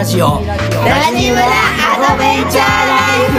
[0.00, 0.26] ラジオ。
[0.26, 0.56] ラ
[1.14, 3.38] ジムラアドベンチャーライフ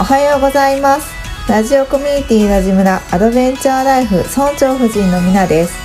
[0.00, 1.14] おはようございます
[1.48, 5.83] ラジオコミュニティラジムラアドベンチャーライフ村長夫人のみなです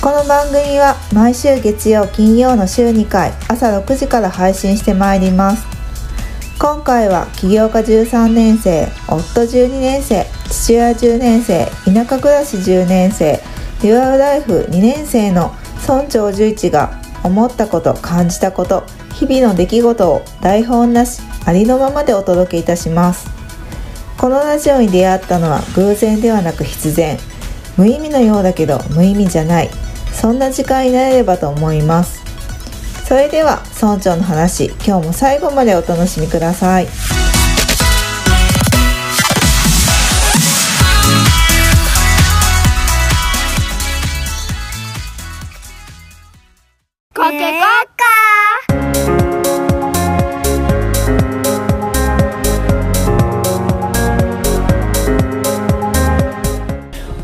[0.00, 5.66] この番組は毎週月曜金曜の週2回朝6時から配信してまいります。
[6.56, 13.40] 今回は起業家13年生夫12年生父親10年生田舎暮らし10年生
[13.82, 16.92] デュアルライフ2年生の村長11が
[17.24, 18.84] 思ったこと感じたこと
[19.14, 23.28] 日々の出来事を台本なしありのままでお届けいたします。
[24.16, 27.18] このラジオに出会ったのは偶然ではなく必然。
[27.76, 29.70] 無意味のようだけど無意味じゃない。
[30.20, 32.20] そんな時間になれればと思います。
[33.06, 36.86] それでは村長の話今日も最後までお楽しみください。
[47.14, 47.60] コケコッ
[47.96, 48.04] カ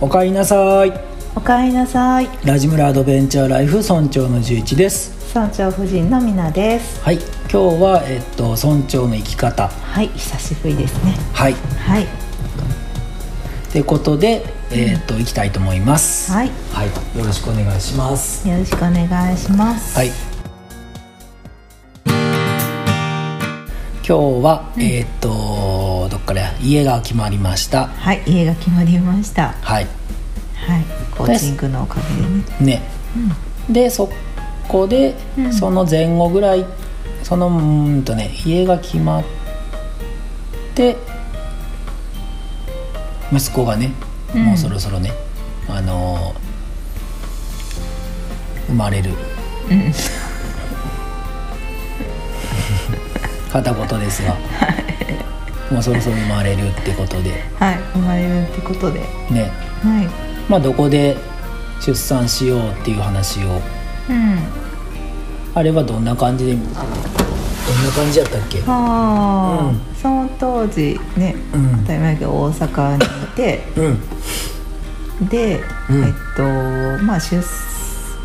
[0.01, 2.29] おかえりなさいおかえりなさい。
[2.45, 5.35] ラジムラアドベンチャーライフ村長の11です。
[5.35, 7.03] 村長夫人のみなです。
[7.03, 7.17] はい。
[7.17, 9.69] 今日はえっと村長の生き方。
[9.69, 10.09] はい。
[10.09, 11.17] 久しぶりですね。
[11.33, 11.55] はい。
[11.55, 12.05] はい。
[12.05, 12.07] っ
[13.73, 16.31] てことでえっと行きたいと思います。
[16.31, 16.51] はい。
[16.73, 17.19] はい。
[17.19, 18.49] よろしくお願いします。
[18.49, 19.99] よろしくお願いします。
[19.99, 20.11] はい。
[24.07, 26.43] 今日は、えっとどっから？
[26.43, 27.89] や家が決まりました。
[27.89, 28.23] はい。
[28.27, 29.49] 家が決まりました。
[29.61, 30.04] はいはい
[31.17, 31.97] コーチングのおか
[32.59, 32.81] げでね。
[32.81, 32.83] ね、
[33.71, 34.09] でそ
[34.69, 35.53] こで、うん。
[35.53, 36.65] その前後ぐらい
[37.23, 39.25] そのうーんとね家が決まっ
[40.75, 40.97] て
[43.33, 43.93] 息子がね、
[44.35, 44.45] うん。
[44.45, 45.13] もうそろそろね
[45.69, 46.45] あのー
[48.67, 49.11] 生まれる。
[49.71, 49.93] うん。
[53.53, 54.35] 片言ですが。
[55.71, 57.45] もうそろそろ生まれるってことで。
[57.59, 59.01] はい生まれるってことで。
[59.31, 59.53] ね。
[59.83, 61.17] はいまあどこで
[61.81, 63.61] 出産しようっていう話を。
[64.11, 64.39] うん。
[65.55, 66.71] あれはどんな感じでどんな
[67.95, 68.61] 感じやったっけ？
[68.61, 68.67] は
[69.61, 69.81] あ、うん。
[69.95, 71.81] その当時ねうん。
[71.81, 73.63] 当たり前だけど大阪にいて。
[73.77, 75.29] うん。
[75.29, 76.05] で、うん。
[76.05, 76.43] えっと
[77.05, 77.37] まあ出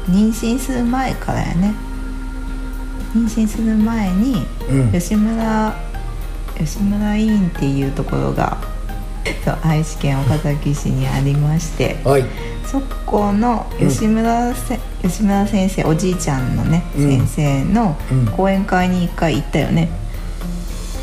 [0.07, 1.75] 妊娠する前からやね。
[3.15, 4.91] 妊娠する前にうん。
[4.91, 5.75] 吉村
[6.57, 8.57] 吉村医院っていうところが
[9.63, 12.25] 愛知県岡崎市にありましてはい。
[12.65, 17.27] そこの吉村せ、吉村先生おじいちゃんのね、うん。
[17.27, 18.25] 先生のうん。
[18.27, 19.89] 講演会に一回行ったよね。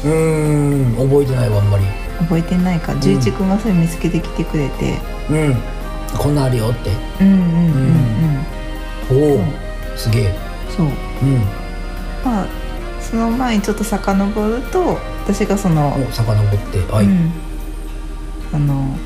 [0.04, 1.84] うーん覚えてないわあんまり。
[2.20, 2.94] 覚えてないか。
[2.96, 4.98] 十一君がそれ見つけてきてくれて。
[5.28, 5.56] うん。
[6.16, 6.90] こんなんあるよって。
[7.20, 7.38] うんうん
[9.10, 9.36] うんうん。
[9.36, 10.34] おおすげえ。
[10.76, 10.86] そう。
[10.86, 11.38] うん。
[12.24, 12.46] まあ
[13.00, 16.92] その前にちょっと遡ると私がその、お遡って。
[16.92, 17.32] はい、うん、
[18.56, 18.96] あの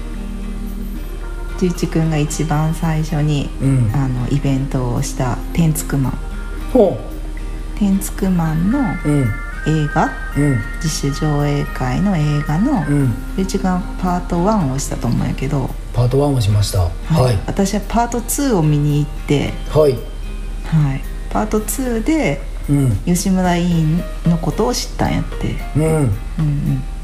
[1.58, 3.90] 十一君が一番最初にうん。
[3.92, 6.18] あのイベントをした「天竺マン」
[6.72, 6.96] ほ
[7.76, 9.30] 「天竺マン」のううん。
[9.66, 10.10] 映画？
[10.38, 10.58] うん。
[10.76, 13.14] 自主上映会の映画のうん。
[13.36, 16.84] 十一君がパート1をしたと思うんやけど、パート1をしました。
[16.84, 17.38] はい。
[17.46, 19.92] 私はパート2を見に行って、はい。
[19.92, 22.40] はい、パート2で
[22.70, 22.96] うん。
[23.04, 25.84] 吉村委員のことを知ったんやって、うん。
[25.84, 26.12] うん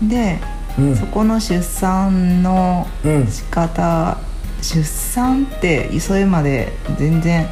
[0.00, 0.38] うん、で
[0.78, 0.96] うん。
[0.96, 3.26] そこの出産のうん。
[3.26, 4.18] 仕方
[4.62, 7.46] 出産ってそれまで全然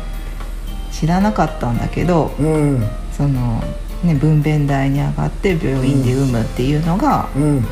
[0.93, 2.82] 知らなかったんだけどうん。
[3.17, 3.62] その、
[4.03, 7.65] ね、分娩台に上がって病院で産むっていうのが、うん。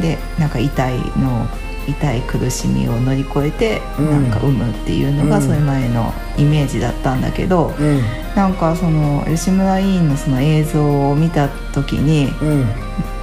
[0.00, 1.46] でなんか痛いの
[1.88, 4.10] 痛い苦しみを乗り越えて、うん。
[4.10, 5.42] なんか産むっていうのがうん。
[5.42, 8.00] それまでのイメージだったんだけど、うん。
[8.36, 12.66] なんかその吉村委員のその映像を見た時にうん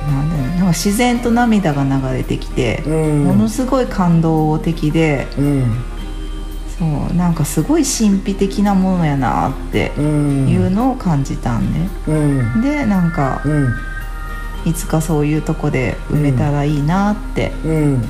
[0.08, 2.84] なんか自然と涙が流れてきて。
[2.86, 3.24] うん。
[3.26, 5.84] ものすごい感動的でうん。
[6.78, 10.48] そうなんかすごい神秘的なものやなってうん。
[10.48, 12.62] いうのを感じたんね、うん。
[12.62, 13.74] でなんかうん。
[14.66, 18.04] いつかそういうとこで埋めたらいいなってうん。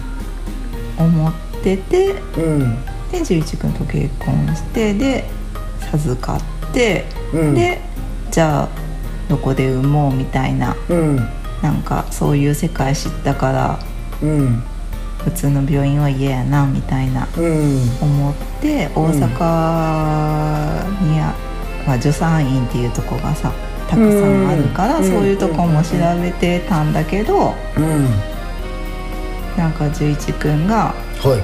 [0.98, 1.34] 思っ
[1.64, 2.84] ててうん。
[3.12, 5.30] で11君と結婚してで
[5.92, 7.56] 授かって、うん。
[7.56, 7.82] で
[8.30, 8.70] じゃあ
[9.28, 11.30] どこで産もうみたいなうん
[11.62, 13.80] なんかそういう世界知ったから
[14.22, 14.64] うん。
[15.24, 17.82] 普通の病院は嫌やなみたいなうん。
[18.02, 19.20] 思って大阪
[21.04, 21.36] にあ
[21.86, 23.52] まあ、助産院っていうとこがさ
[23.90, 25.04] たくさんあるから、うん。
[25.04, 25.90] そういうとこも調
[26.22, 28.06] べてたんだけど、うん。
[29.58, 31.36] なんか十一くんがは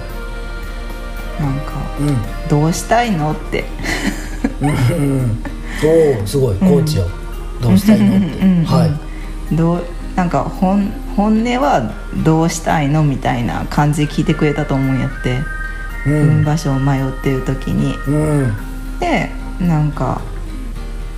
[1.40, 1.42] い。
[1.42, 3.66] なんかうん「どうしたいの?」って。
[4.62, 5.44] うん。
[6.20, 6.56] おおすごい。
[6.56, 7.08] コーチよ、
[7.62, 8.26] どうしたいのって、
[8.66, 8.86] は
[9.52, 9.56] い。
[9.56, 9.84] どう
[10.16, 11.92] なんか本本音は
[12.24, 15.40] どうしたいのみたいな感じで聞いてくれたと思うんやって、
[16.08, 16.44] うん。
[16.44, 17.96] 場所を迷ってる時に。
[18.08, 18.56] うん。
[19.00, 19.30] で
[19.60, 20.22] なんか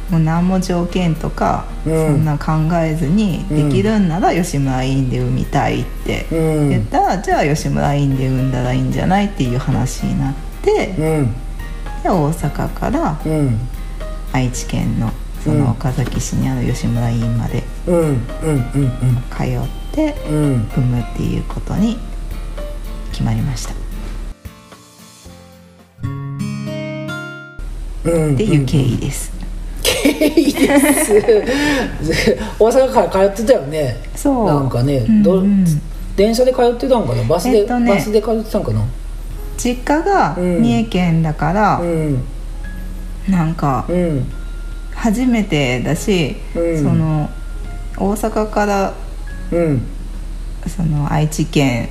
[0.09, 2.07] もう何も条件とか、うん。
[2.07, 3.69] そんな考えずに、うん。
[3.69, 6.69] できるんなら吉村院で産みたいってうん。
[6.69, 10.33] 言ったら、じゃあ吉村院で産んだらいいんじゃないっていう話になっ
[10.63, 11.33] て、うん。
[12.03, 13.59] で大阪からうん。
[14.33, 15.11] 愛知県の
[15.47, 18.17] そうんの岡崎市にある吉村院までうんうんうん
[19.31, 19.57] 通っ
[19.93, 21.97] てうんうん産むっていうことに
[23.11, 23.73] 決まりました。
[23.73, 23.77] っ
[28.03, 29.31] うんていう経緯です、
[29.83, 31.13] いいです。
[32.59, 33.97] 大阪から通ってたよね。
[34.15, 34.45] そう。
[34.45, 35.65] なんかね、うんどうん
[36.15, 37.23] 電車で通ってたんかな？
[37.23, 38.81] バスで、えっとねバスで通ってたんかな？
[39.57, 42.23] 実家がうん三重県だから、うん。
[43.29, 44.25] なんかうん
[45.07, 46.83] 初めてだし、うん。
[46.83, 47.29] その
[47.97, 48.93] 大阪から
[49.53, 49.81] うん。
[50.67, 51.87] その愛知県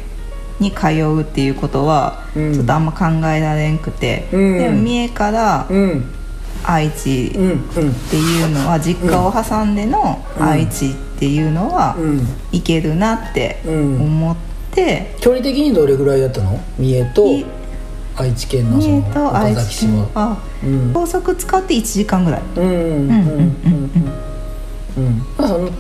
[0.61, 2.53] に通うっていうことはうん。
[2.53, 4.59] ちょっとあんま考えられんくて、うん。
[4.59, 6.05] でも三重からうん。
[6.63, 12.27] 愛知っていうのは実家を挟んでの愛知っていうのはうん。
[12.53, 14.03] いけるなってうん。
[14.03, 14.37] 思っ
[14.73, 16.61] て、距離的にどれぐらいだったの？
[16.79, 17.47] 三重とい
[18.17, 20.93] 愛知県のそ三の岡崎市知県ははうん。
[20.93, 22.43] 高速使って1時間ぐらい。
[22.57, 22.77] うんうんうん
[23.09, 23.91] うん
[24.97, 25.07] うん。
[25.07, 25.71] うんまあその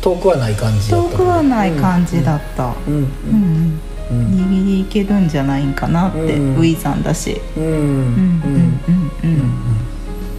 [0.00, 1.10] 遠くはない感じだった。
[1.10, 3.00] 遠くはない感じだった、うんうん。
[3.00, 3.80] うん
[4.10, 4.36] うん。
[4.36, 9.30] ギリギリいけるんじゃないんかなって、うんだし、うんうんうんうんうん。
[9.30, 9.50] うん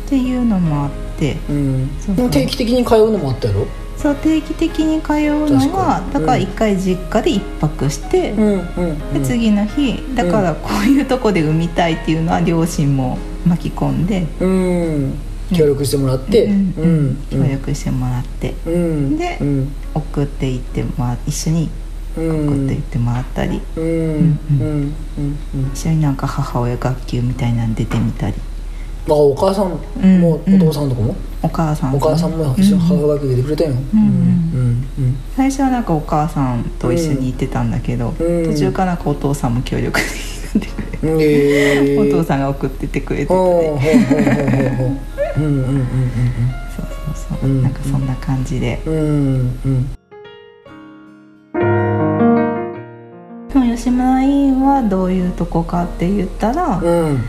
[0.05, 1.37] っていうのもあって。
[1.49, 1.89] うん。
[2.29, 3.65] 定期的に通うのもあったやろ？
[4.03, 8.33] そう定期的に通うのはだから一回実家で一泊して、
[9.13, 13.17] で次の日だからこういうとこで産みたいっていうのは両親も
[13.47, 15.13] 巻き込んで、うん。
[15.55, 16.45] 協力してもらって。
[16.45, 16.73] うん。
[16.75, 17.17] うん。
[17.31, 19.17] 協力してもらってうん。
[19.17, 19.71] でうん。
[19.93, 21.69] 送っていってもら一緒に
[22.17, 22.47] うん。
[22.47, 23.79] 送っていってもらったり、一
[25.79, 28.35] 緒になんか母親学級みたいなの出てみたり
[29.09, 31.15] あお母さんうんもお父さんとかも？
[31.41, 33.71] お母さんお母さんも一緒に母親学級出てくれたよ。
[33.71, 33.99] うん。
[33.99, 34.83] うん
[35.35, 38.45] 最初はなんかお母さんと一緒に行ってたんだけど、うん。
[38.45, 41.17] 途中からお父さんも協力してくれ
[41.85, 43.87] て、お父さんが送ってってくれてたり、ほうほうほうほう。
[44.77, 44.97] ほう
[45.37, 45.87] うんうんうん。
[46.75, 47.63] そうそうそう、うん。
[47.63, 49.87] なんかそんな感じで、うん
[53.75, 57.23] 吉村委員はどういうとこかって言ったら、うん。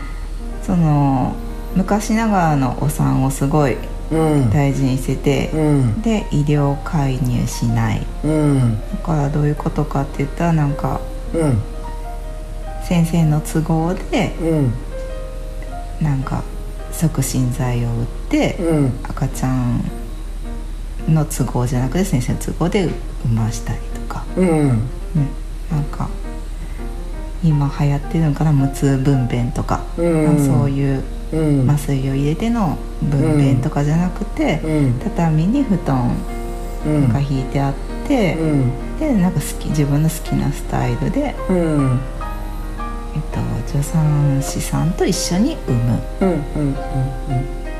[0.61, 1.35] その
[1.75, 3.77] 昔ながらのお産をすごい
[4.11, 4.49] うん。
[4.51, 6.01] 大事にしてて、うん。
[6.01, 8.05] で医療介入しない。
[8.23, 8.79] うん。
[8.91, 11.01] だからどういうことかって言ったらなんか
[11.33, 11.61] うん。
[12.83, 14.73] 先生の都合でうん。
[16.01, 16.43] なんか
[16.91, 18.99] 促進剤を打って、うん。
[19.03, 19.83] 赤ちゃん
[21.09, 22.85] の都合じゃなくて先生の都合で
[23.25, 24.67] 産ましたりとか、うん。
[24.67, 24.77] ね、
[25.71, 26.09] なんか
[27.43, 30.45] 今流行ってるのかな無痛分娩とか、うん。
[30.45, 31.03] そういう
[31.35, 31.69] うん。
[31.69, 34.99] 麻酔を入れての分娩とかじゃなくて、うん。
[34.99, 36.15] 畳に布団
[36.85, 37.09] うん。
[37.09, 37.73] が引いてあっ
[38.07, 38.71] て、うん。
[38.99, 41.99] でなんか好き自分の好きなスタイルで、うん。
[43.15, 45.99] えっと、助産師さんと一緒に産む。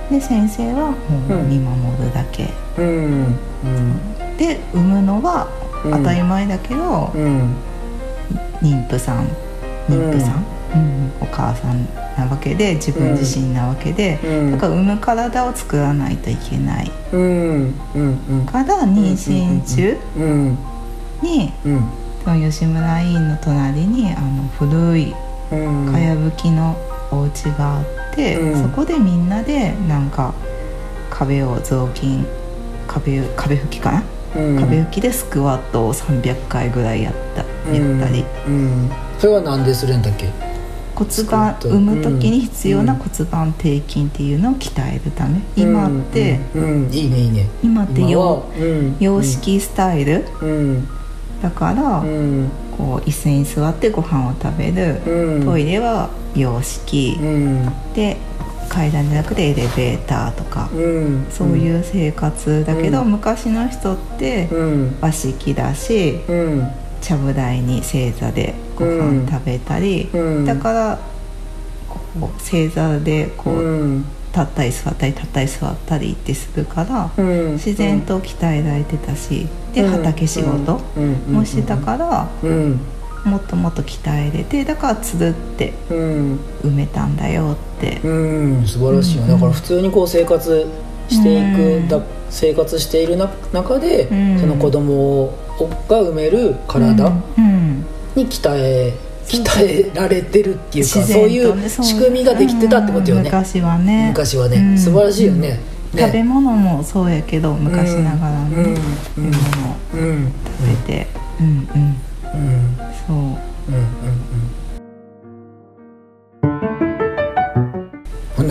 [0.09, 2.49] で先生はもう見守るだけ、
[4.37, 5.47] で産むのは
[5.83, 5.91] うん。
[5.91, 7.55] 当たり前だけど、うん。
[8.61, 9.27] 妊婦さん
[9.89, 10.45] 妊婦さん
[11.21, 14.51] お母さんなわけで自分自身なわけで、うん。
[14.51, 16.91] だから産む体を作らないといけない。
[17.11, 17.73] うん。
[17.93, 18.19] うん。
[18.29, 18.45] うん。
[18.45, 20.57] から妊娠中うん。
[21.21, 21.83] に、うん。
[22.23, 25.13] その吉村医院の隣にあの古い
[25.51, 25.55] う
[25.89, 25.91] ん。
[25.91, 26.75] かやぶきの
[27.11, 28.63] お家があって、うん。
[28.63, 30.33] そこでみんなでなんか
[31.09, 32.25] 壁を雑巾
[32.87, 34.03] 壁壁拭きかな、
[34.35, 34.59] うん。
[34.59, 37.41] 壁拭きでスクワットを300回ぐらいやった
[37.71, 38.89] やったり、うん。
[39.19, 40.29] それはなんでするんだっけ？
[40.95, 46.63] 骨盤産む時に必要なうん骨盤底筋っていうのを鍛えるため、今って、うん。
[46.85, 46.93] うん。
[46.93, 47.49] いいねいいね。
[47.61, 48.95] 今って今洋はうん。
[48.99, 50.25] 洋式スタイル。
[50.41, 50.87] うん。
[51.41, 55.45] だから、うんこう椅子に座ってご飯を食べる、うん。
[55.45, 57.71] トイレは洋式、うん。
[57.93, 58.17] で
[58.67, 61.25] 階段じゃなくてエレベーターとか、うん。
[61.29, 63.11] そういう生活だけど、うん。
[63.11, 64.95] 昔の人ってうん。
[65.01, 66.67] 和式だしうん。
[67.01, 70.45] ちゃぶ台に正座でご飯食べたり、うん。
[70.45, 70.99] だから
[72.19, 74.05] こう正座でこう、うん。
[74.35, 77.53] 立ったり座ったり立ったり座ったりってするから、うん。
[77.53, 79.91] 自然と鍛えられてたしでうん。
[79.91, 80.81] 畑仕事
[81.31, 82.79] もしてたからうん。
[83.23, 86.39] もっともっと鍛えれてだからつるってうん。
[86.63, 88.01] 埋めたんだよって。
[88.03, 88.09] う
[88.61, 88.67] ん。
[88.67, 89.29] 素晴らしいよ、うん。
[89.29, 90.67] だから普通にこう生活
[91.07, 91.87] していく、うん。
[91.87, 94.37] だ生活しているな中で、うん。
[94.37, 95.33] その子供
[95.87, 97.23] が埋める体うん。
[97.37, 98.93] うんに鍛え、
[99.27, 104.07] 鍛えられてるっていうか自そういう仕組みができてたってことよね、うん昔はね。
[104.09, 104.77] 昔はね、うん。
[104.77, 105.59] 素晴らしいよね,、ね。
[105.97, 108.75] 食べ物もそうやけど昔ながらのね、うん。
[108.75, 108.83] 食
[109.17, 109.27] べ物。
[109.27, 109.31] を
[109.93, 109.99] うん。
[109.99, 111.07] うん食べて。
[111.39, 111.53] うんうん。
[111.53, 111.61] うん。
[113.07, 113.17] そう。
[113.17, 113.35] うんうんうん。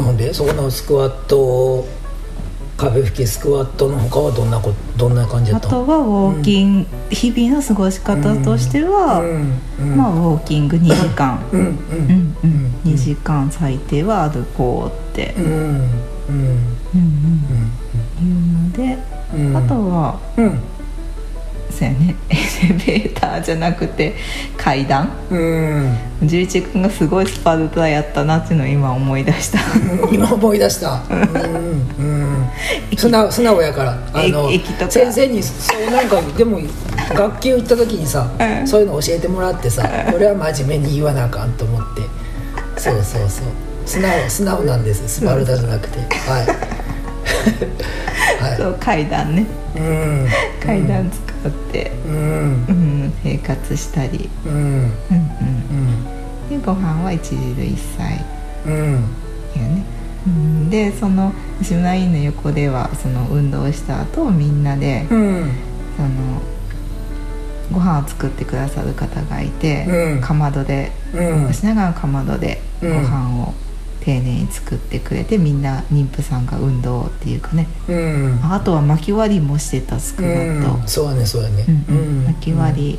[0.04, 1.86] ほんでそこのスクワット
[2.76, 9.60] 壁拭きスクワットの他はどんなこどんな感じだったあとはウォーキング、日々の過ごし方としては、うん。
[9.80, 9.96] うん。
[9.96, 11.38] まあウォーキング2時間。
[11.52, 11.60] うん。
[11.60, 11.68] うん。
[11.68, 12.36] うん。
[12.44, 15.34] うん2時間最低は歩こうって。
[15.38, 15.44] うん。
[15.44, 15.54] うん。
[16.28, 17.74] うんうん。
[18.20, 18.98] いうので、
[19.34, 19.56] うん。
[19.56, 20.60] あとはうん。
[21.70, 22.16] そうやね
[22.62, 24.14] エレベーターじゃなくて
[24.56, 25.10] 階段？
[25.30, 25.96] うん。
[26.22, 29.58] 11君がすごいスパルタやったなっていうのを今思い出した。
[30.12, 31.02] 今思い出した。
[31.10, 31.18] うん
[31.98, 32.46] うん。
[32.96, 33.98] 素直素直やから。
[34.12, 34.50] あの
[34.88, 36.60] 先生にそうなんかでも
[37.12, 38.66] 学級行った時にさ、うん。
[38.66, 42.02] そういうの教えてもらってさこれは真面目に言わなあかんと思って。
[42.76, 43.44] そうそうそう。
[43.86, 45.98] 素直素直なんですスパルタじゃなくて。
[45.98, 46.46] はい。
[46.46, 46.54] は
[48.56, 49.42] そう階段ね。
[49.76, 50.28] いうん。
[50.64, 52.64] 階段使って、うん。
[52.66, 54.52] うん、生活したり、うん。
[54.52, 54.88] うんうん。
[56.50, 58.24] うん、でご飯は一汁一菜
[58.66, 58.92] うん。
[58.92, 59.84] よね、
[60.26, 65.50] うん、でその吉村院の横ではその運動した後みんなで、うん。
[65.96, 66.08] その
[67.72, 70.20] ご飯を作ってくださる方がいて、うん。
[70.20, 71.52] かまどでうん。
[71.52, 73.02] しながらかまどでごうん。
[73.02, 73.54] 飯を
[74.04, 77.66] 丁寧に作ってくれてみんな妊婦さんが運動っていうかね。
[77.88, 78.40] うん。
[78.42, 80.88] あとは巻き割りもしてたスクワット、うん。
[80.88, 81.64] そうやねそうやね。
[81.88, 82.24] うんうん。
[82.26, 82.98] 巻き割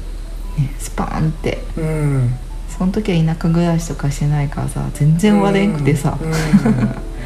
[0.58, 1.60] り、ね、スパーンって。
[1.78, 2.36] りうん。
[2.78, 6.18] その時は田舎暮らしとかしてないからさ全然割れんくてさ、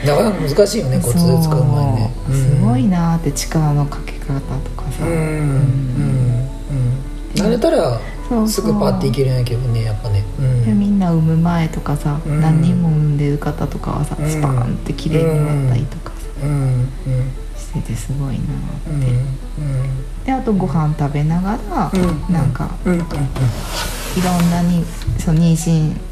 [0.06, 1.64] なかなか難しいよねコツで使う。
[1.64, 5.12] 前にねすごいなーって力のかけ方とかさ、うん。
[5.12, 5.16] うん。
[5.16, 7.00] うん。
[7.34, 8.00] 慣れたら
[8.48, 10.24] すぐパッていけるんやけどねやっぱね
[11.14, 12.42] 産む前とかさ、うん。
[12.42, 14.30] 何人も産んでる方とかはさ、うん。
[14.30, 16.52] スパーンって綺麗に割ったりとかさ、うん。
[16.52, 16.90] うん。
[17.58, 19.12] しててすごいなーって、
[19.60, 20.26] うん。
[20.26, 22.34] であとご飯食べながら、うん。
[22.34, 22.94] なんかうん。
[22.94, 23.00] うん。
[23.00, 24.84] いろんなに
[25.18, 26.10] その妊娠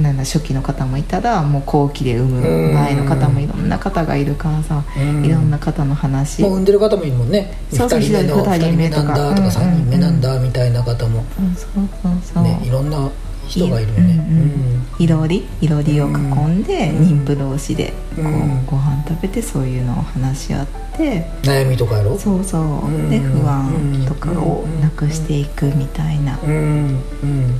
[0.00, 5.24] なんだ初期の方もいたらもう後期で産む前の方もいろんな方がいるからさ、うん。
[5.24, 7.52] いろんな方の話、もう産んでる方もいるもんね。
[7.70, 9.02] そうそう2人目の二人2人目目とか。
[9.02, 11.24] なんだとか3人目なんだみたいな方も。
[11.36, 13.10] そうそうそうそう、ねいろんな
[13.48, 14.26] 人がいるよね。
[14.30, 17.22] うんうんいろりいろりを囲んで、うん。
[17.22, 18.66] 妊婦同士でこう、うん。
[18.66, 21.24] ご飯食べてそういうのを話し合って。
[21.42, 22.18] 悩みとかやろ？
[22.18, 23.08] そうそう、うん。
[23.08, 26.36] で不安とかをなくしていくみたいな、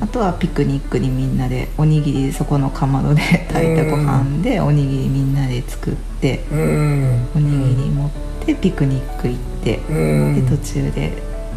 [0.01, 3.21] あとはピクニックにみんなでおにぎりそこのかまどで
[3.53, 7.27] 炊いたご飯でおにぎりみんなで作ってうん。
[7.37, 8.09] おにぎり持っ
[8.45, 10.45] てピクニック行って、うん。
[10.45, 11.13] で途中で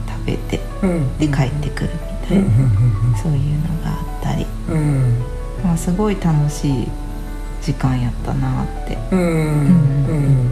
[0.07, 1.19] 食べてうん。
[1.19, 1.91] で帰ってくる
[2.23, 2.45] みたいな、
[3.21, 4.12] そういうのがあった
[4.43, 4.79] り、うん。
[4.79, 5.33] うん
[5.65, 6.89] まあ、すごい楽しい
[7.63, 8.99] 時間やったなって。
[9.13, 9.21] うん。
[9.21, 10.51] うん。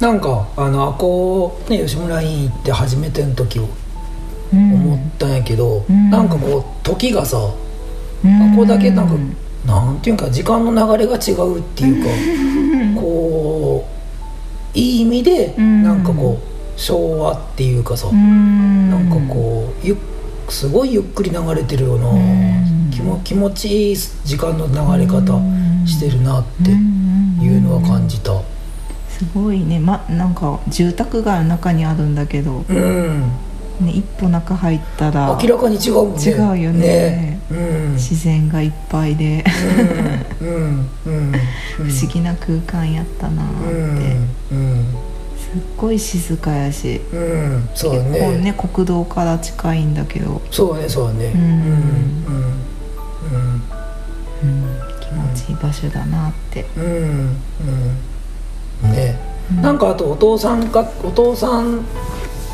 [0.00, 3.68] なんかあのあこね吉村院行って初めての時を
[4.52, 6.10] 思ったんやけど、うん。
[6.10, 7.38] なんかこう時がさ
[8.24, 8.52] うん。
[8.52, 9.14] あこだけなんか
[9.64, 13.86] なんていうか時間の流れが違うっていうかこ
[14.74, 15.84] ういい意味でうん。
[15.84, 16.51] なんかこう
[16.82, 18.90] 昭和っていうかさうん。
[18.90, 19.96] なんかこうゆっ
[20.48, 22.90] すごいゆっくり流れてるようなうん。
[22.90, 25.38] 気も気持ちいい時間の流れ方
[25.86, 28.32] してるなっていうのは感じた。
[29.08, 29.78] すごいね。
[29.78, 33.30] まなんか住宅街の中にあるんだけど、うん。
[33.80, 36.24] ね、一歩中入ったら明らかに違うね。
[36.24, 37.40] 違うよね。
[37.50, 37.92] うん。
[37.94, 39.44] 自然がいっぱいで。
[40.40, 40.48] うん。
[40.48, 40.88] うん。
[41.06, 41.32] うん。
[41.78, 44.16] 不思議な空間やったなって、
[44.52, 44.86] うん。
[45.11, 45.11] す
[45.58, 51.32] っごい静かやし、うんうんそう結構ねね国道から近いんだけど、そうねそうね。
[51.34, 51.40] うん。
[51.40, 51.48] うん
[53.32, 53.62] うん
[54.42, 54.66] うん、
[55.00, 57.36] 気持ちいい場所だなって、うんうん。
[58.84, 59.18] うんね。
[59.50, 59.62] うん。
[59.62, 61.80] なんかあとお父さんがお父さん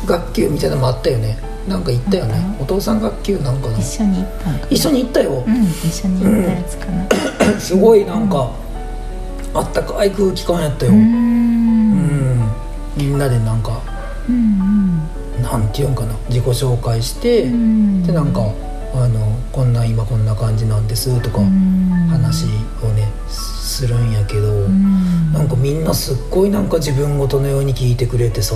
[0.05, 1.37] 学級みたいなのもあったよね。
[1.67, 2.33] なんか行ったよね。
[2.59, 3.77] うんお父さん学級なんかな？
[3.79, 5.43] 一緒に行った一緒に行ったよ。
[5.47, 7.07] うん一緒に行ったやつかな。
[7.59, 8.51] すごいなんか
[9.53, 10.91] あったかい空気感やったよ。
[10.91, 11.03] ううん
[11.45, 11.48] ん
[12.95, 13.81] みんなでなんか
[14.27, 14.99] うん
[15.41, 18.03] なんていうんかな自己紹介してうん。
[18.03, 18.41] でなんか
[18.93, 21.39] あのこんな今こんな感じなんですとか
[22.09, 22.45] 話
[22.83, 24.67] をねするんやけど、
[25.31, 28.55] なんかみんなすっごいなんか自分ごとのように聞いてくれてさ、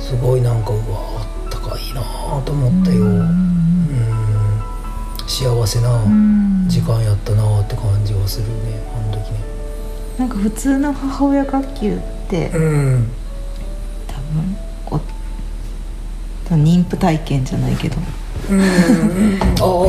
[0.00, 0.82] すごいなんかうわ
[1.20, 2.02] あったかいな
[2.42, 3.28] と思ったよ、うん。
[5.28, 6.02] 幸せな
[6.66, 9.38] 時間やったなって感じはするねあの時ね。
[10.18, 13.08] なんか普通の母親学級うん。
[14.06, 15.00] 多分こ
[16.50, 17.96] う妊婦体験じゃないけど。
[18.50, 18.60] うん。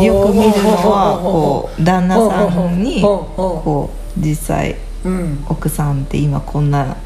[0.04, 5.46] よく見るのはこう旦那さんにここう実際ううん。
[5.50, 6.98] 奥さんって今こんな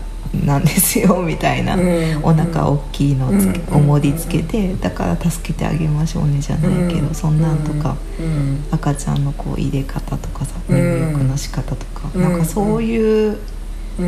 [0.45, 2.19] なんですよ みたいな、うん。
[2.21, 3.89] お腹大きいのつけ、うん。
[3.89, 8.63] 重りつけてだから助けてあげましょうねじゃないけど、そんなんとか、うん。
[8.71, 10.77] 赤ちゃんのこう入れ方とかさうん。
[10.77, 13.39] 入浴の仕方とか、うんなんかそういううん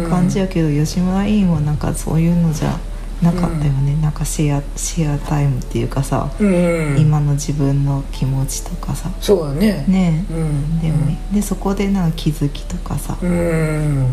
[0.10, 2.80] 感じやけど、吉村委員はなんかそういうのじゃ
[3.22, 9.12] なかったよね、なんかシェアシェアタイムっていうかさ、うん今の自分の気持ちとかさ。
[9.20, 9.86] そうだね。
[9.88, 10.26] ね。
[10.32, 10.80] うん。
[10.82, 13.30] でも、でそこでなんか気づきとかさ、うん。
[13.30, 14.12] ね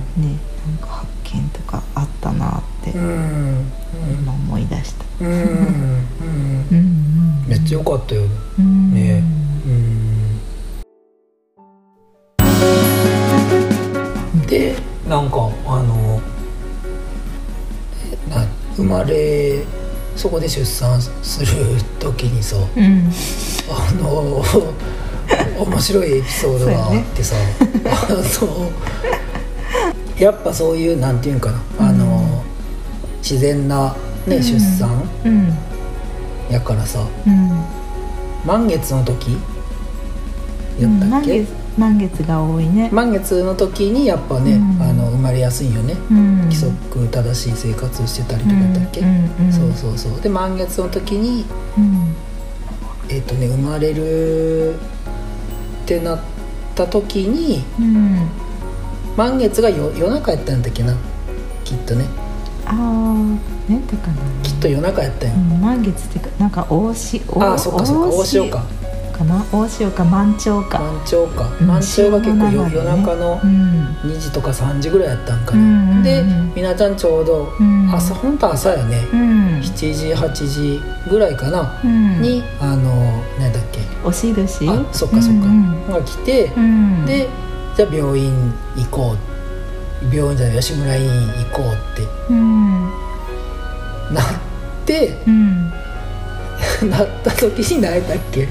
[0.66, 3.72] なんか発見とかあったなって、うん。
[4.20, 5.32] 今思い出した、うん。
[5.32, 6.06] うん。
[6.70, 8.22] うんめっちゃ良かったよ。
[8.58, 8.92] うん。
[8.92, 9.22] ね。
[9.66, 10.38] うん。
[14.46, 14.76] で
[15.08, 16.20] なんかあの
[18.28, 18.46] えな
[18.76, 19.64] 生まれ
[20.16, 21.54] そこで出産する
[21.98, 23.10] 時にさうん。
[23.70, 24.42] あの
[25.64, 27.36] 面白いエピソードがあってさ、
[27.84, 28.70] あの
[30.18, 32.42] やっぱそういうなんていうんかな、あの
[33.18, 33.94] 自然な、
[34.26, 34.42] ねうん。
[34.42, 35.52] 出産うん。
[36.50, 37.64] やからさうん。
[38.46, 39.36] 満月の時
[40.80, 41.46] やったっけ、満月
[41.76, 44.82] 満月が多いね、満月の時にやっぱね、うん。
[44.82, 44.87] あの
[45.18, 46.38] 生まれやすいよね、うん。
[46.44, 49.00] 規則正しい生活をしてたりとかだっけ、
[49.50, 50.20] そうそうそう。
[50.20, 51.44] で満月の時に
[51.76, 52.14] うん。
[53.08, 54.78] えっ、とね生まれるっ
[55.86, 56.20] てなっ
[56.74, 58.28] た時にうん。
[59.16, 60.94] 満月がよ夜中やったんだっけな？
[61.64, 62.04] きっとね。
[62.64, 64.14] ああねだかな。
[64.42, 68.16] きっと夜中やったよ、ん満月ってかなんか大潮ああそっかそっか。
[68.16, 68.64] 大潮か
[69.18, 69.44] かな？
[69.52, 70.78] 大潮か満潮か。
[70.78, 71.50] 満潮か。
[71.60, 73.96] うん満潮が結構ね夜中のうん。
[74.04, 76.02] 2時とか3時ぐらいやったんかな、うんうんうん。
[76.04, 77.90] でみなちゃんちょうどうん。
[77.92, 79.60] 朝本当朝やね、うん。
[79.60, 82.22] 7時8時ぐらいかな、うん。
[82.22, 83.80] にあの何だっけ。
[84.04, 87.04] お印あそっかそっか、うんが来て、うん。
[87.04, 87.28] で
[87.76, 89.18] じゃあ病院行こう。
[90.14, 92.84] 病院じゃない吉村医院行こうってうん。
[94.14, 94.24] なっ
[94.86, 95.67] てうん
[96.86, 98.48] なった時に何やったっけ、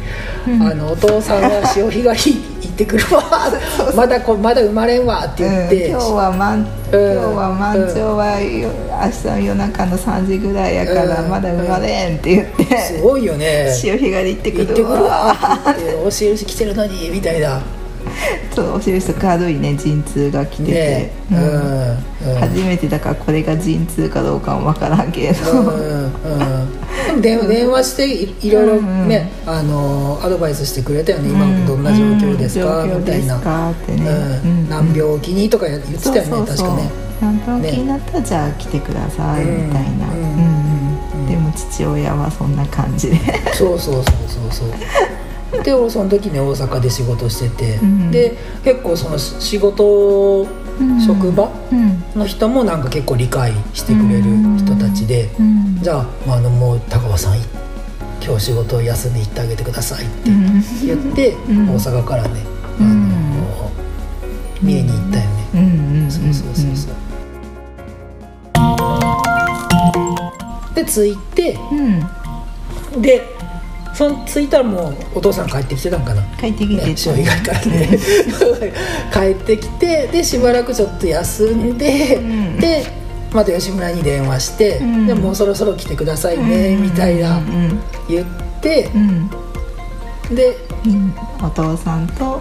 [0.48, 0.62] うん。
[0.62, 3.24] あのお父さんが潮干狩り行ってくるわ。
[3.96, 5.92] まだこまだ生まれんわって言って、うん。
[5.92, 11.30] 今日は満今日は満潮はよ明日の夜中の3時ぐらいやからうん。
[11.30, 12.78] まだ生まれんって言って。
[12.78, 13.72] すごいよね。
[13.74, 15.00] 潮干狩り行ってくるるわ。
[15.00, 15.34] わ
[15.72, 17.62] って言ってお印来てるのにみたいな。
[18.56, 21.42] そうお印と軽いね陣痛が来てて、ねううん。
[21.42, 22.34] ん。
[22.34, 22.40] うん。
[22.40, 25.68] 初めてだからこれが陣痛かどうかは分からんけど、うん。
[25.68, 26.87] うん
[27.22, 33.00] 電電話していいろいろね、あのアドバイスしてくれたよね、今どんな状況ですか、うん。
[33.00, 33.42] みたいな、ね、
[34.44, 34.70] うん。
[34.70, 35.50] 何病気に？
[35.50, 36.90] とか言ってたよね確かね。
[37.22, 40.20] 何病気になったらじゃあ来てくださいみたいな、うん。
[40.20, 41.28] うんうん。
[41.28, 43.18] でも父親はそんな感じで。
[43.54, 44.04] そうそうそう
[44.52, 44.70] そう
[45.52, 45.64] そう。
[45.64, 48.12] で俺その時に大阪で仕事してて、ん。
[48.12, 50.46] で結構その仕事、
[51.06, 52.04] 職場うん。
[52.16, 54.24] の人もなんか結構理解してくれる
[54.58, 55.80] 人たちで、うん。
[55.82, 57.38] じゃあ,、まあ、あのもう高尾さん
[58.24, 60.63] 今日仕事を休んで行ってあげてくださいってうん。
[60.86, 61.70] 言って、ん。
[61.70, 62.42] 大阪からね、
[62.80, 62.86] うん。
[62.86, 63.72] あの
[64.62, 65.30] 三重に行ったよね、
[66.10, 66.94] そうそうそうそう、
[70.76, 71.58] で着いて
[72.94, 73.02] うん。
[73.02, 73.37] で
[73.98, 76.22] その着いたらもうお父さん帰ってきてたんかな。
[76.40, 78.00] 帰ってきてね、潮干狩りからね。
[79.12, 82.60] 帰ってきてでしばらくちょっと休んで、ん。
[82.60, 82.86] で
[83.34, 85.08] また吉村に電話して、ん。
[85.08, 87.80] でもうそろそろ来てくださいね、みたいなうん。
[88.08, 88.26] 言っ
[88.62, 89.32] てう、ん。
[90.30, 90.56] で
[90.86, 91.14] うん。
[91.44, 92.40] お父さんと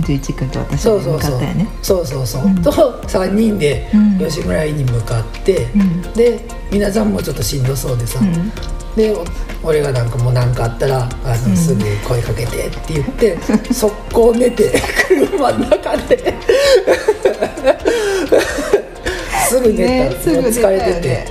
[0.00, 1.30] 十一君と私で向そうそうそう。
[1.30, 2.56] かったよねそうそうそう、うん。
[2.62, 4.18] と3人でうん。
[4.18, 6.02] 吉村に向かって、うん。
[6.12, 8.50] で皆さんもちょっとしんどそうでさ、うん。
[8.96, 9.24] でお
[9.62, 11.56] 俺がなんかもう何かあったらあの、うん。
[11.56, 13.38] すぐ声かけてって言って
[13.72, 16.34] 速攻寝て車の中で。
[19.48, 21.26] すぐ寝た、ね疲れてて。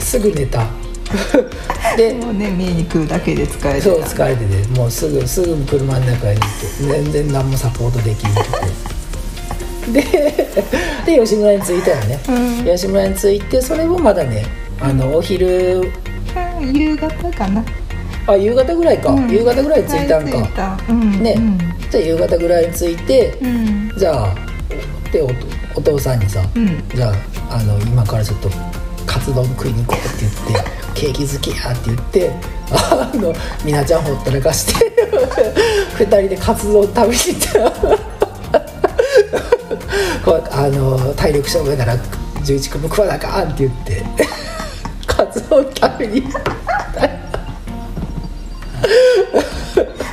[0.00, 0.66] すぐ寝た。
[1.96, 3.84] でもうね見えに食うだけで疲れてた。
[3.84, 4.78] そう疲れてて。
[4.78, 8.94] もうすぐすぐ車の中に行って全然何もサポートできんくて。
[9.92, 10.00] で
[11.04, 12.64] で吉村に着いたよね、うん。
[12.64, 15.80] 吉村に着いてそれもまだねあのお昼。
[15.80, 17.64] うん夕方かな。
[18.26, 19.30] あ夕方ぐらいか、うん。
[19.30, 20.48] 夕方ぐらいに着いたんか。
[20.48, 20.78] た。
[20.88, 21.34] うんね。
[21.36, 21.58] うん。
[21.90, 23.92] じゃあ夕方ぐらいに着いてうん。
[23.98, 24.34] じゃあ
[25.12, 25.30] でお
[25.76, 26.88] お父さんにさ、うん。
[26.94, 27.12] じゃ
[27.50, 28.48] ああの今からちょっと
[29.06, 32.32] カツ丼食いに行こうって言って ケーキ好きやって言って
[32.72, 33.32] あの
[33.64, 34.92] みなちゃんほったらかして
[35.98, 37.58] 二人でカツ丼食べに行った。
[37.58, 37.70] ら
[40.24, 41.96] こうあの体力勝負やから
[42.44, 44.02] 11個も食わなあかんって言って
[45.16, 46.40] カツ丼食べに行った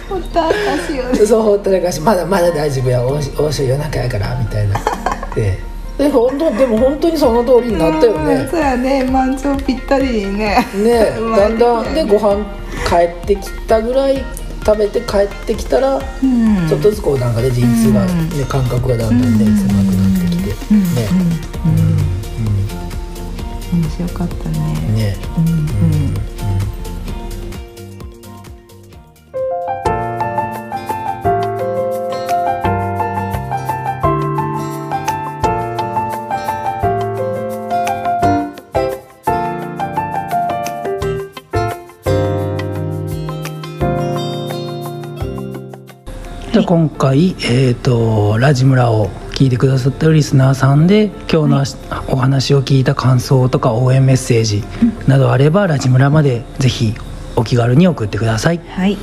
[0.10, 0.56] ほったらか
[0.88, 1.26] しよね。
[1.26, 3.04] そうほったらかしまだまだ大丈夫や。
[3.04, 4.80] 大し大し夜中やからみたいな。
[5.36, 5.60] で
[5.98, 9.04] で本当でも本当にその通りになったようんねそうやね。
[9.06, 10.66] 満潮ぴったりにね。
[10.76, 12.44] ねだんだんでご飯
[12.88, 14.24] 帰ってきたぐらい
[14.66, 16.68] 食べて帰ってきたら、うん。
[16.68, 18.46] ちょっとずつこうなんかね陣痛が、ねうん。
[18.46, 21.88] 感覚がだんだんねうん狭くなってきて、うんねうんうん。
[23.74, 23.82] うん。
[23.82, 24.41] 面白かった
[25.38, 26.32] うん。
[46.72, 54.64] 今回、えー、とラジムラを聞いてくださったリスナーさんで今日のお話を聞いた感想とか応援メッセージ
[55.08, 56.94] などあれば、ラジムラまでぜひ
[57.36, 58.60] お気軽に送ってください。
[58.70, 58.98] はい。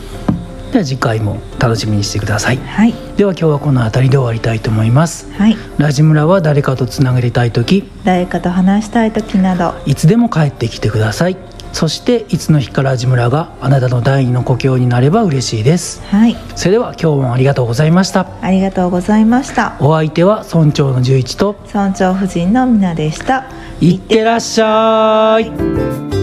[0.73, 2.59] では次回も楽しみにしてください。
[2.59, 2.93] はい。
[3.17, 5.33] では今日はこの辺りで終わりたいと思います。
[5.33, 5.57] はい。
[5.79, 9.75] ラジムラは誰かとつながりたい時誰かと話したい時など。
[9.87, 11.37] いつでも帰ってきてください
[11.73, 16.03] そしていつの日かラジムラがあなたの第二の故郷になれば嬉しいです。
[16.07, 16.37] はい。
[16.57, 18.27] それでは今日もありがとうございました。
[18.41, 19.77] ありがとうございました。
[19.81, 21.57] お相手は村長の十一と。
[21.67, 23.47] 村長夫人のみなでした。
[23.81, 26.18] いってらっしゃい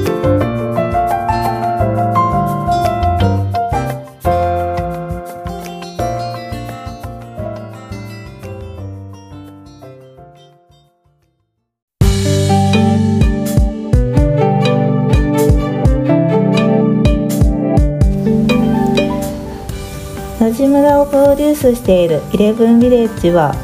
[21.65, 23.56] スしているイレブンビレッジは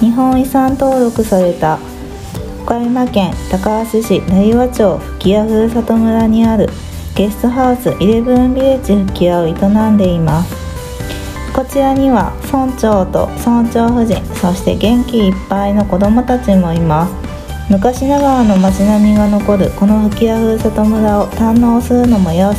[0.00, 1.78] 日本遺産登録された
[2.62, 6.70] 岡山県高梁市成羽町吹屋ふるさと村にある
[7.14, 10.54] ゲストハウスイレブンビレッジ吹屋を営んでいます。
[11.54, 17.12] こちらには村長と村長夫人そして元気いっぱいの子どもたちもいます。
[17.68, 22.58] 昔ながらの街並みが残るこの吹屋ふるさと村を堪能するのもよし。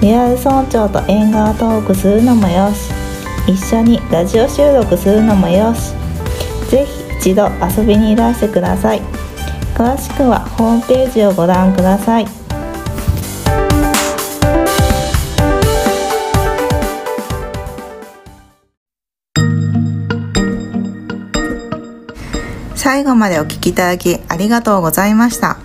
[0.00, 2.93] リアル村長と縁側トークするのもよし。
[3.46, 5.92] 一緒にラジオ収録するのもよし。
[6.70, 9.02] ぜひ一度遊びにいらしてください。
[9.74, 12.26] 詳しくはホームページをご覧ください。
[22.74, 25.58] 最後までお聞きいただきありがとうございました。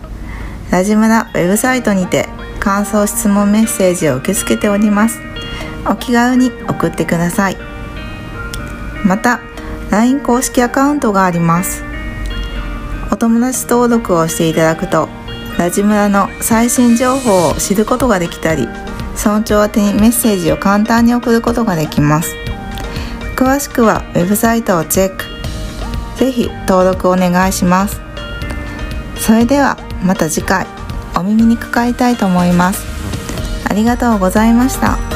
[0.72, 2.28] ラジムラウェブサイトにて
[2.60, 5.20] 感想質問メッセージを受け付けております。
[5.88, 7.69] お気軽に送ってください。
[9.06, 9.40] また
[9.92, 11.84] LINE 公式アカウントがあります。
[13.12, 15.10] お友達登録をしていただくと
[15.58, 18.68] ラジムラの最新情報を知ることができたり
[19.18, 22.36] 村長宛にメッセージを簡単に送ることができます。
[23.36, 25.26] 詳しくはウェブサイトをチェック。
[26.18, 28.00] ぜひ登録お願いします。
[29.18, 30.66] それではまた次回
[31.18, 32.86] お耳にかかりたいと思います。
[33.70, 35.09] ありがとうございました。